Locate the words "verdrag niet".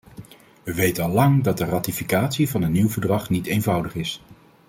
2.89-3.45